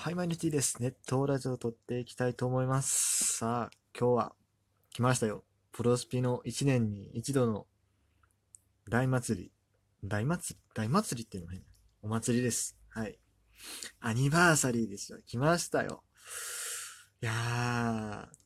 [0.00, 0.80] はい、マイルティです。
[0.80, 3.38] ネットラジオを撮っていきたいと思います。
[3.38, 4.32] さあ、今日は
[4.94, 5.42] 来ましたよ。
[5.72, 7.66] プロスピの1年に一度の
[8.88, 9.52] 大祭り。
[10.04, 10.60] 大祭り？
[10.72, 11.64] 大祭りっていうのも変。
[12.02, 12.78] お祭りです。
[12.90, 13.18] はい。
[13.98, 15.18] アニバーサリーですよ。
[15.26, 16.04] 来ましたよ。
[17.20, 18.36] いやー、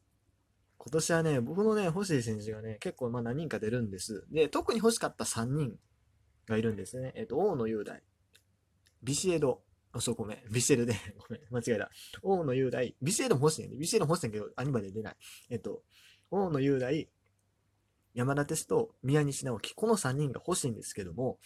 [0.79, 4.25] 今年はね、僕のね、欲しい選手がね、結構まあ何人か出るんです。
[4.31, 5.79] で、特に欲しかった3人
[6.49, 7.13] がいるんですね。
[7.15, 8.03] えっと、大野雄大、
[9.03, 9.61] ビシエド、
[9.93, 10.39] あ、そう、ごめん。
[10.51, 11.91] ビシエドで、ごめん、間違えた。
[12.23, 13.77] 大野雄大、ビシエドも欲しいね。
[13.77, 15.17] ビシエドも欲しいんだけど、アニバで出ない。
[15.51, 15.85] えっと、
[16.31, 17.09] 大野雄大、
[18.15, 21.39] 山田哲人、宮西直樹、この3人が欲しいんですけども、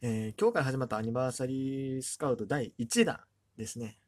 [0.00, 3.20] えー今日から始まったアニバーサリースカウト第1弾
[3.56, 3.98] ですね。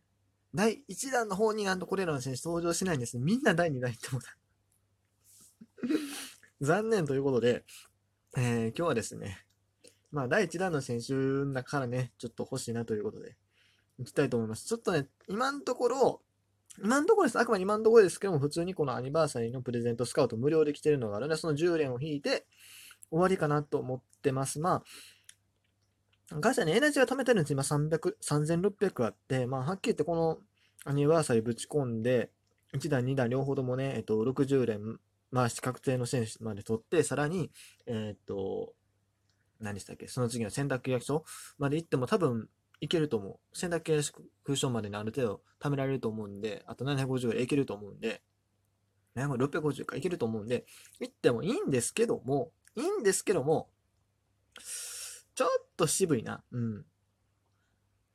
[0.55, 3.25] 第1弾の方になんとこれらの選手登場しないんですね。
[3.25, 4.27] みんな第2弾行ってもら。
[6.61, 7.65] 残念ということで、
[8.37, 9.45] えー今日はですね、
[10.13, 13.37] まあ、第1弾の選手の中からね、ちょっと欲しいなということで、
[13.99, 14.67] いきたいと思います。
[14.67, 16.23] ちょっとね、今のところ、
[16.83, 17.39] 今のところです。
[17.39, 22.47] あくまで今のところですけども、普通にこのアニバーサリーのプレゼントスカウト無料で来てるのがあるので、その10連を引いて
[23.11, 24.61] 終わりかなと思ってます。
[24.61, 24.83] ま
[26.31, 27.53] あ、ガチャにエナジーが貯めてるんです。
[27.53, 30.39] 今300、3600あって、まあ、はっきり言ってこの
[30.85, 32.31] アニバーサリーぶち込んで、
[32.73, 35.01] 1弾、2弾両方ともね、えっと、60連
[35.33, 37.51] 回し確定の選手まで取って、さらに、
[37.87, 38.75] えっと、
[39.61, 40.09] 何でしたっけ？
[40.09, 41.25] その次の選択契約書
[41.59, 42.49] まで行っても多分
[42.81, 43.57] いけると思う。
[43.57, 48.23] 選択契約書までにある程度貯められると思うんで、あと750ぐらいいけると思うんで、
[49.17, 50.65] 650かいけると思うんで、
[51.01, 53.69] 行ってもいいんですけども、いいんですけども、
[55.35, 56.43] ちょっと渋いな。
[56.53, 56.85] うん。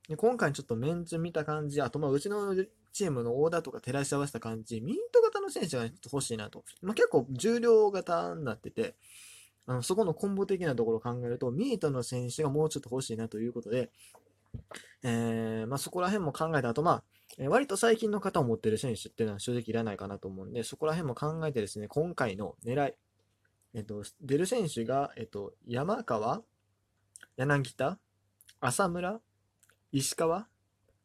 [0.08, 2.54] で今回ちょっとメンツ見た感じ、あとまあうちの
[2.92, 6.64] チームのオーダーとか照らし合わせた感じ、ミート型の選手がちょっと欲しいなと。
[6.80, 8.96] まあ、結構重量型になってて、
[9.66, 13.90] あのそこのコンボ的なところを考えると、ミートの選手がもうちょっと欲しいなということで、
[15.02, 17.04] えーまあ、そこら辺も考えた後、まあ、
[17.38, 22.94] え割と最近の方を持ってる選手っていうのは正直いらないかなと思うんで、そこら辺も考えてですね、今回の狙い、
[23.74, 26.42] えっ、と、出る選手が、えっ、と、山川、
[27.36, 27.98] 柳田、
[28.60, 29.20] 浅村、
[29.92, 30.46] 石川、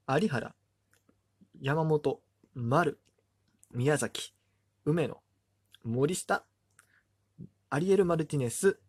[0.08, 0.56] 有原、
[1.62, 2.22] 山本、
[2.54, 3.00] 丸、
[3.72, 4.34] 宮崎、
[4.86, 5.18] 梅野、
[5.84, 6.46] 森下、
[7.72, 8.80] アリエル・マルティネス、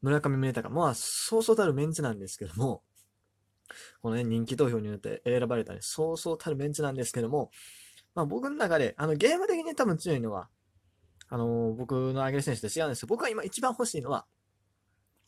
[0.00, 2.82] 村上宗隆、まあ、そうそうたるメンツなんですけども、
[4.00, 7.50] このね、人気投票によって選ばれたね、そうそうたるメンツなんですけども、
[8.14, 10.48] まあ僕の中で、あの、ゲーム的に多分強いのは、
[11.28, 14.26] あのー僕の挙げる選手と違うんですけど、僕は今一番欲しいのは、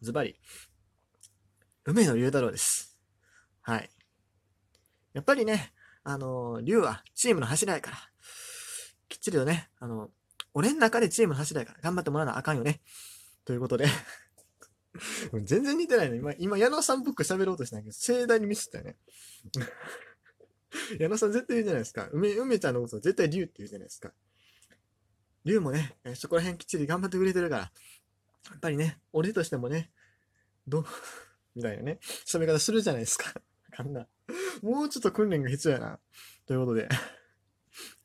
[0.01, 0.41] ズバリ、
[1.85, 2.99] 梅野龍太郎です。
[3.61, 3.91] はい。
[5.13, 5.73] やっぱりね、
[6.05, 7.97] あのー龍はチームの柱やから、
[9.11, 10.11] きっちりとね、あの
[10.55, 12.81] 俺の中でチームの柱やから頑張ってもらわなあかんよね。
[13.45, 13.87] ということで、
[15.45, 16.17] 全然似てないの。
[16.17, 18.97] 今、今、矢野さん僕喋ろうとしたんだけど、盛大にミスったよね。
[20.99, 22.09] 矢野さん絶対言うじゃないですか。
[22.13, 24.13] 梅、梅ちゃんのこと絶対龍って言うじゃないですか。
[25.45, 29.91] 龍もね、そこら辺きっちり頑張ってくれてるから、やっぱりね、俺としてもね、
[30.67, 30.85] どう、
[31.55, 33.33] みたいなね、喋り方するじゃないですか。
[33.73, 34.07] あかんな。
[34.63, 36.01] もうちょっと訓練が必要やな。
[36.47, 36.89] ということで、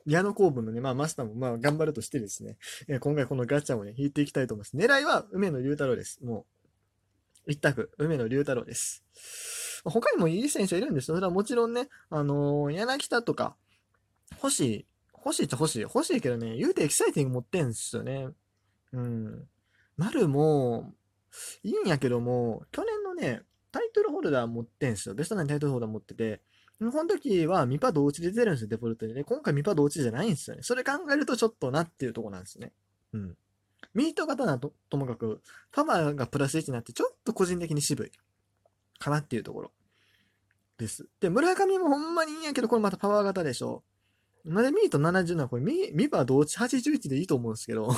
[0.05, 4.77] 矢野公文のね、まあマスターもまあ頑張るとしてですね、えー今回このガチャをね、引いていきたいと思います。
[4.77, 6.23] 狙いは梅野龍太郎です。
[6.23, 6.45] も
[7.47, 9.03] う、一択、梅野龍太郎です。
[9.85, 11.15] 他にもいい選手はいるんですよ。
[11.15, 13.55] それはもちろんね、あのー柳田とか、
[14.35, 15.81] 欲しい、欲しいっちゃ欲しい。
[15.81, 18.29] 欲しいけどね、言うてエキサイティング持ってんすよね。
[18.91, 19.47] うん。
[19.97, 20.93] 丸も、
[21.63, 23.41] いいんやけども、去年のね、
[23.71, 25.15] タイトルホルダー持ってんすよ。
[25.15, 26.41] ベストナインタイトルホルダー持ってて、
[26.79, 29.23] この時はミパ同値で出てるんですよ、デフォルトでね。
[29.23, 30.63] 今回ミパ同値じゃないんですよね。
[30.63, 32.73] それ考えるとちょっとなっていうとこなんですね。
[33.13, 33.37] うん。
[33.93, 35.41] ミート型なとともかく、
[35.71, 38.11] パワーがプラス1になって、ちょっと個人的に渋い。
[38.99, 39.71] かなっていうところ。
[40.77, 41.07] です。
[41.19, 43.83] で、村上もほんまにいいんやけど、これまたパワー型でしょ。
[44.45, 47.89] なんでミート70なのこれミ、ミパ同値81でいいと思うんですけど。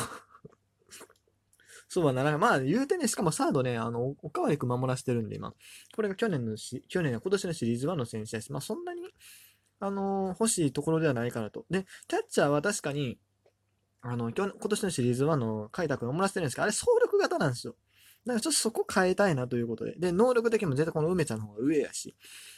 [1.95, 2.37] そうはなら。
[2.37, 5.53] まあ、言うてね、しかもサードね、あの、おかわりく守らせてるんで、今。
[5.95, 8.51] これが去年のし、去年、今年のシリーズ1の選手です。
[8.51, 9.01] まあ、そんなに、
[9.79, 11.65] あのー欲しいところではないかなと。
[11.69, 13.17] で、キャッチャーは確かに、
[14.01, 17.77] あの、去年今年のシリーズ1の海田君守らせてるんですけど、あれ、総力型なんですよ。
[18.25, 19.95] だからちょっとそこ変えたいなということで。
[19.97, 22.13] で、能力的にも絶対この梅ちゃんの方が上やし。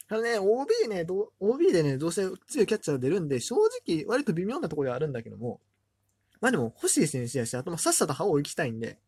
[0.09, 1.05] ただね、OB ね、
[1.39, 3.55] OB でね、どうせ強いキャッチャーが出るんで、正
[3.85, 5.61] 直、割と微妙なところではあるんだけども、
[6.41, 8.99] まあでも欲しい選手やし、あとまあさっさと歯を行きたいんで、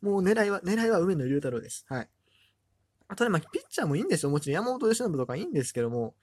[0.00, 1.84] もう狙いは、狙いは梅野龍太郎です。
[1.88, 2.08] はい。
[3.08, 4.30] あとね、まあ、ピッチャーもいいんですよ。
[4.30, 6.14] もちろん山本由伸とかいいんですけども、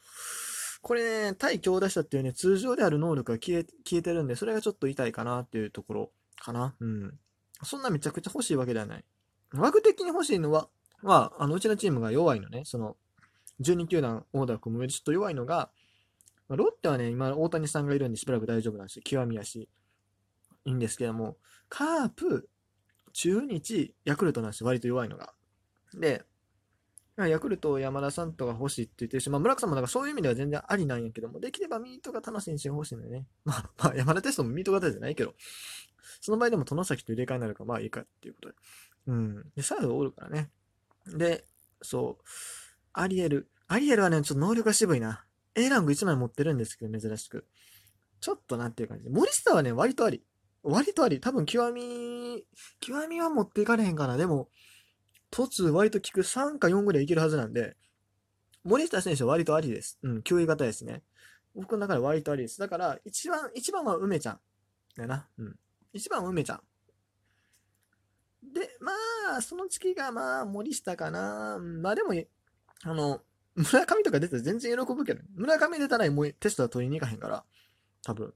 [0.82, 6.76] これね、対強打者っていうね、通常である能力が消え、消えてるんで、それがちょっと痛いかなっていうところかな。
[6.80, 7.20] うん。
[7.64, 9.04] そんなめちゃくちゃ欲しいわけではない。
[9.54, 10.70] 枠的に欲しいのは、
[11.02, 12.98] まあ、あの、うちのチームが弱いのね、その、
[13.62, 15.72] 12球団オーダー組む上でちょっと弱いのが、
[16.48, 19.02] まあロッテはね、今、大谷さんがいるんでしばらく大丈夫なんですよ。
[19.04, 19.70] 極みやし。
[20.66, 21.38] いいんですけども、
[21.70, 22.50] カープ、
[23.16, 24.68] 中日、ヤクルトなんですよ。
[24.68, 25.34] 割と弱いのが。
[25.94, 26.26] で、
[27.18, 33.26] ヤクルト、山田さんとか欲しいって言ってるし、まあ、村木さんもなんかそういう意味では全然ありなんやけども、できればミートが楽しいにしてほしいんだよね。
[33.46, 35.34] まあ、まあ、山田テストもミート型じゃないけど、
[36.20, 38.56] その場合でも殿崎と入れ替えになるか、まあいいかっていうことで。
[39.08, 39.52] うん。
[39.56, 40.52] で、サードおるからね。
[41.08, 41.46] で、
[41.82, 42.24] そう、
[42.92, 43.50] アリエル。
[43.68, 45.26] アリエルはね、ちょっと能力が渋いな。
[45.56, 47.48] A ランク1枚持ってるんですけど、珍しく。
[48.20, 49.10] ちょっとなんていう感じ。
[49.10, 50.22] 森下はね、割とあり。
[50.66, 51.20] 割とあり。
[51.20, 52.46] 多分、極み、
[52.80, 54.18] 極みは持っていかれへんかな。
[54.18, 54.50] でも、
[55.32, 57.78] 突割と効く3か4ぐらいいけるはずなんで、
[58.64, 60.00] 森下選手は割とありです。
[60.02, 61.04] うん、9位型ですね。
[61.54, 62.60] 僕の中で割とありです。
[62.60, 64.40] だから、一番、一番は梅ちゃん。
[64.98, 65.28] だな。
[65.38, 65.56] うん。
[65.94, 66.62] 一番は梅ちゃん。
[68.54, 68.92] で、ま
[69.38, 71.60] あ、その月がまあ、森下かな。
[71.60, 72.14] まあでも、
[72.84, 73.22] あの、
[73.56, 77.46] 村上とか出たら全然喜ぶけど、村上出たらもうテストは取りに行かへんから、
[78.04, 78.34] 多分。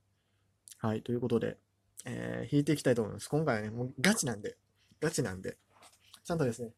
[0.78, 1.58] はい、ということで、
[2.06, 3.30] えー、引いていきたいと思います。
[3.30, 4.58] 今回はね、もうガチなんで、
[5.02, 5.58] ガチなんで、
[6.24, 6.72] ちゃんとですね、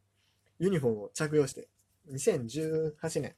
[0.60, 1.68] ユニフォームを着用して、
[2.12, 3.36] 2018年、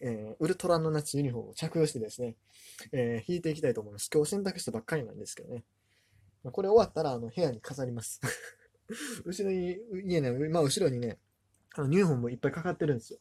[0.00, 2.36] えー、ウルトラの夏ユニフォームを着用してですね、
[2.92, 4.10] えー、引いていきたいと思います。
[4.12, 5.64] 今日選択したばっかりなんですけどね。
[6.42, 8.20] まあこれ終わったら、あの、部屋に飾ります。
[9.24, 11.18] 後ろに、家ね、まあ後ろにね、
[11.74, 13.18] あの、ユニフォームもいっぱいかかってるんですよ。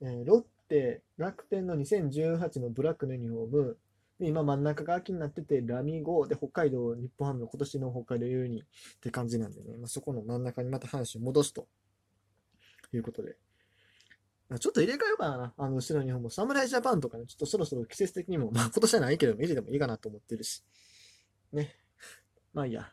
[0.00, 3.78] えーロッテ、楽天の2018のブラックのユニフォーム、
[4.20, 8.64] 今真ん中が秋になってて、ラミゴで北海道、日本ハムの今年の北海道ユニっ
[9.00, 11.66] て感じなんでね、まあ、そこの真ん中にまた話を戻すと
[12.92, 13.36] いうことで。
[14.48, 15.54] まちょっと入れ替えようかな。
[15.56, 20.62] あの、後ろにも侍ジャパンとかね、ちょっとそろそろ季節的にも、まあ今年はないけども、入れてもいいかなと思ってるし。
[21.52, 21.74] ね。
[22.52, 22.92] まあいいや。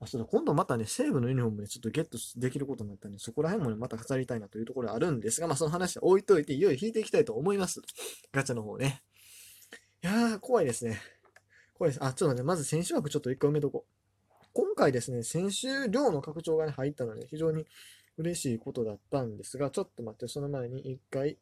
[0.00, 7.82] あ、そうだ、今度またね、西武のユニフォームでちょっとゲットできることになったんで、そこら辺もね、また飾りたいなというところあるんですが、まあその話は置いといて、いよいよ引いていきたいと思います。
[8.32, 9.02] ガチャの方ね。
[10.02, 10.98] いやー、怖いですね。
[11.74, 12.04] 怖いです。
[12.04, 14.46] あ、ちょっと待って、まず選手枠ちょっと一回埋めとこう。
[14.54, 17.66] 今回ですね、選手量の拡張がね、入ったので、非常に
[18.16, 21.36] 嬉しいことだったんですが、ちょっと待って、その前に一回、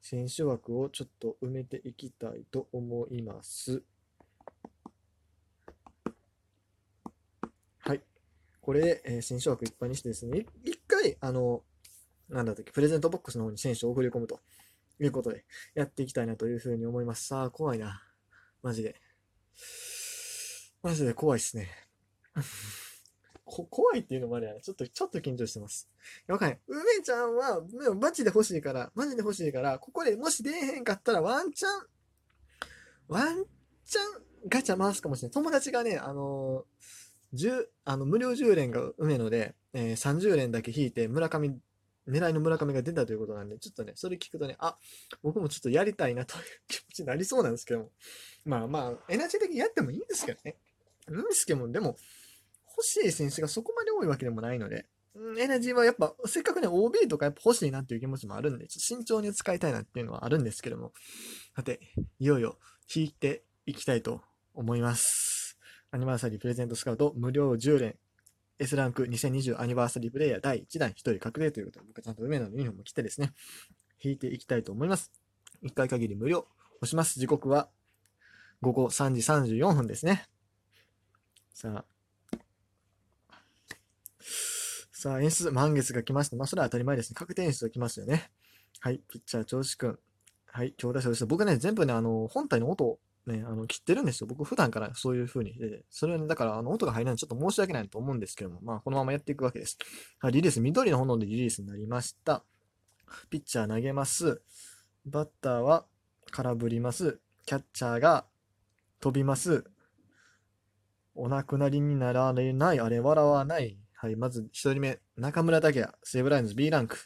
[0.00, 3.82] 選手枠をちょっと埋めていきたいと思います。
[7.80, 8.02] はい。
[8.60, 11.64] これで、えー選手枠いっぱいにしてですね、一回、あの、
[12.28, 14.38] なんだったっけ、プレゼントボックスの方に選手を送り込むと
[15.00, 17.26] いうことで、やっていきたいなというふうに思います。
[17.26, 18.02] さあ、怖いな。
[18.62, 19.00] マジで。
[20.82, 21.68] マジで怖いっすね。
[23.44, 24.60] こ怖いっていうのもあれやな。
[24.60, 25.88] ちょっと、ちょっと緊張してます。
[26.26, 26.60] わかんない。
[26.66, 31.86] 梅ちゃんは、でもマジで欲しいから、マジで欲しいから、ここでもし出えへんかったらワンチャン、
[33.08, 33.46] ワン
[33.86, 35.34] チャンガチャ回すかもしれない。
[35.34, 41.58] 友達がね、あのー、10、あの、無料10連が梅ので、えー30連だけ引いて、村上、
[42.08, 44.76] 狙いの村上が出たということなんで、ちょっとね、それ聞くとね、あ、
[45.22, 47.90] 僕もちょっとやりたいなという気持ちになりそうなんですけども。
[48.44, 50.56] まあまあ、エナジー的にやってもいいんですけどね。
[51.10, 51.96] いいんですけども、でも、
[52.76, 54.86] 欲しい選手がそこまで多いわけでもないので、
[55.38, 60.92] エナジーはやっぱ、せっかくね、OB とかやっぱ欲しいなっていう気持ちもあるんで、ちょっと慎重に使いたいなっていうのはあるんですけども。
[61.56, 61.80] さて、
[62.20, 62.58] いよいよ
[62.94, 64.22] 引いていきたいと
[64.54, 65.58] 思います。
[65.90, 67.98] アニバーサリープレゼントスカウト無料10連
[68.58, 73.32] S ランク2020アニバーサリープレイヤー第1弾1人確定ということで、僕はちゃんと梅野のユニフォームを着てですね、
[74.02, 75.12] 引いていきたいと思います。
[75.62, 76.46] 1回限り無料。
[76.80, 77.18] 押します。
[77.18, 77.68] 時刻は
[78.60, 80.28] 午後3時34分ですね。
[81.54, 81.84] さあ。
[84.92, 86.36] さあ、演出、満月が来ました。
[86.36, 87.14] まあ、それは当たり前ですね。
[87.14, 88.30] 確定演出が来ますよね。
[88.80, 89.98] はい、ピッチャー、調子くん。
[90.46, 91.24] はい、強打者です。
[91.26, 94.26] 僕ね、全部ね、あの、本体の音をね、あの、切ってるんですよ。
[94.26, 95.84] 僕普段からそういう風にしてて。
[95.90, 99.78] それはね、だから、あの、音が入らないのちょっと申し訳ないと思うんですけども、まあ、このままやっていくわけです。
[100.18, 102.44] はい、リリース、緑の炎でリリースになりました。
[103.30, 104.42] ピッチャー投げます。
[105.06, 105.86] バッターは
[106.30, 107.20] 空振ります。
[107.46, 108.26] キャッチャーが
[109.00, 109.64] 飛びます。
[111.14, 113.78] お亡くなりになられない、あれ笑わない。
[113.94, 116.96] はい、まず一人目、中村拓也、西武ラインズ B ランク。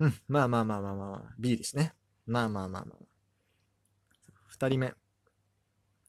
[0.00, 1.94] うん、まあまあまあまあまあ、B ですね。
[2.26, 3.04] まあまあまあまあ。
[4.46, 4.94] 二人目。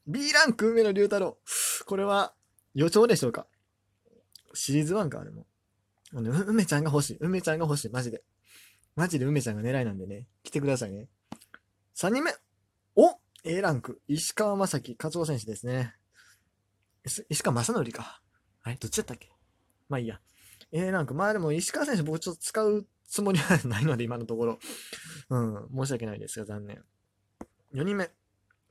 [0.08, 1.38] B ランク、梅野龍太郎。
[1.86, 2.34] これは
[2.74, 3.48] 予兆でしょうか？
[4.54, 5.46] シリーズ1か、あれも。
[6.14, 7.18] 梅ちゃんが欲しい。
[7.22, 7.90] 梅ちゃんが欲しい。
[7.90, 8.24] マジで。
[8.96, 10.28] マジで梅ちゃんが狙いなんでね。
[10.44, 11.08] 来てくださいね。
[11.94, 12.34] 三人目。
[12.96, 13.16] お
[13.46, 14.02] !A ランク。
[14.08, 15.96] 石川正樹、勝夫選手ですね。
[17.30, 18.22] 石川正則か。
[18.64, 18.76] あれ？
[18.76, 19.32] どっちだったっけ？
[19.88, 20.20] まあいいや。
[20.72, 21.14] A ランク。
[21.14, 24.60] まあでも石川選手僕ちょっと使うつもりはないので今のところ。
[25.30, 25.70] うん。
[25.86, 26.84] 申し訳ないですが残念。
[27.74, 28.12] 4人目。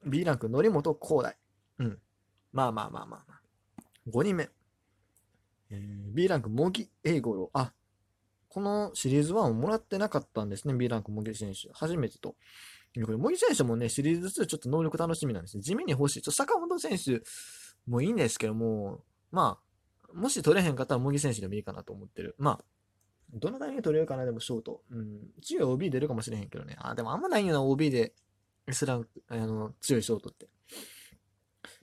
[0.04, 1.36] B ランク、則本光大。
[1.78, 1.98] うん。
[2.52, 3.40] まあまあまあまあまあ。
[4.08, 4.48] 5人目。
[5.70, 7.50] えー B ランク、茂木英五郎。
[7.52, 7.72] あ、
[8.48, 10.74] このシリーズ1をもらってなかったんですね。
[10.74, 11.68] B ランク、茂木選手。
[11.72, 12.34] 初めてと
[13.04, 15.62] これ、茂木選手もね、シリーズ2ちょっと能力楽しみなんですね。
[15.62, 16.22] 地味に欲しい。
[16.22, 17.22] ちょ坂本選手
[17.86, 22.34] もいいんですけども、まあ、もし取れへんかったら茂木選手でもいいかなと思ってる。
[22.38, 22.64] まあ、
[23.32, 24.82] どのタイミング取れるかな、でもショート。
[24.90, 25.20] うん。
[25.40, 26.76] 強い OB 出るかもしれへんけどね。
[26.80, 28.12] あ、でもあんまないよな、OB で
[28.70, 30.48] S ランク、あの、強いショートって。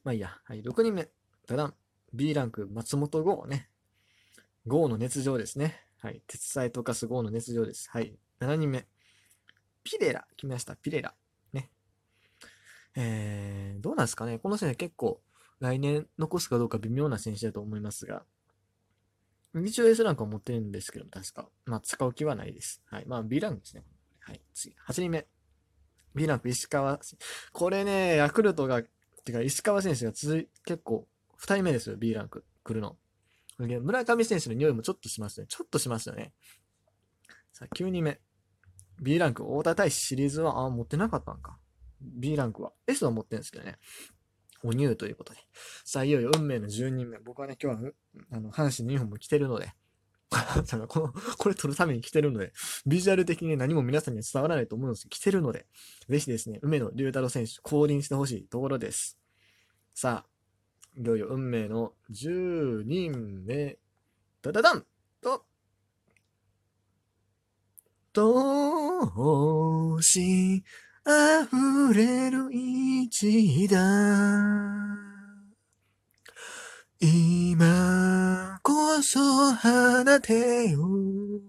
[0.04, 0.38] まあいいや。
[0.46, 1.10] はい、6人目。
[1.46, 1.74] ただ、
[2.14, 3.70] B ランク、松本剛ね。
[4.66, 5.82] 剛の熱情ですね。
[6.00, 6.22] はい。
[6.28, 7.90] 鉄彩溶かす剛の熱情です。
[7.90, 8.18] はい。
[8.40, 8.88] 7人目。
[9.84, 10.26] ピレラ。
[10.38, 10.76] 来ました。
[10.76, 11.14] ピレラ。
[11.52, 11.72] ね。
[12.96, 14.40] えー、どうなんですかね。
[14.40, 15.22] この選手結構、
[15.60, 18.24] 来年残すかどうか微妙な選手だと思いますが、
[19.56, 21.50] 一応 S ランクは持ってるんですけど、確か。
[21.66, 22.82] まあ、使う気はないです。
[22.86, 23.06] はい。
[23.08, 23.84] まあ、B ランクですね。
[24.20, 24.42] はい。
[24.54, 24.76] 次。
[24.88, 25.28] 8人目。
[26.18, 27.00] B ランク、石川。
[27.54, 28.82] これね、ヤクルトが、
[29.24, 31.08] てか、石川選手が続い、結構、
[31.40, 32.44] 2人目ですよ、B ランク。
[32.64, 32.98] 来るの。
[33.58, 35.48] 村上選手の匂いもちょっとしますね。
[35.48, 36.34] ちょっとしますよね。
[37.54, 38.20] さあ、9人目。
[39.00, 41.58] B ランク、太田大使シリーズは、あ、持ってなかったんか。
[42.02, 42.74] B ランクは。
[42.88, 43.78] S は持ってるんですけどね。
[44.64, 45.40] お入ということで。
[45.86, 47.20] さあ、いよいよ運命の10人目。
[47.20, 47.92] 僕はね、今日は、
[48.32, 49.72] あの、阪神のユニフォーム着てるので、
[50.88, 52.52] この、これ撮るために来てるので、
[52.86, 55.66] ビジュアル的に何も皆さんには伝わらないと思うんですけど、来てるので、
[56.10, 59.18] ぜひですね、梅野龍太郎選手、降臨してほしいところです。
[59.94, 63.78] さあ、いよいよ運命の10人目、
[64.42, 64.86] ダダダン！
[65.22, 65.46] と、
[68.14, 70.64] どうし
[71.06, 75.07] 溢れる一打。
[77.00, 79.20] 今こそ
[79.54, 81.44] 放てよ村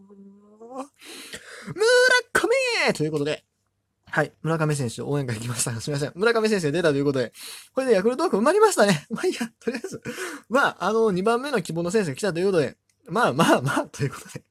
[2.33, 3.45] 上ということで、
[4.11, 4.33] はい。
[4.43, 5.73] 村上選手応援会来ました。
[5.81, 6.13] すみません。
[6.15, 7.33] 村上選手出たということで、
[7.73, 9.07] これでヤクルトーク埋まりましたね。
[9.11, 10.03] まあいいや、とりあえず。
[10.49, 12.77] まあ、あの、2番目の希望の選手が来たということで、
[13.07, 14.45] まあまあまあ、ということで。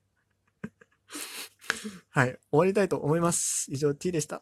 [2.09, 2.29] はい。
[2.29, 3.67] 終わりたいと思います。
[3.69, 4.41] 以上 T でした。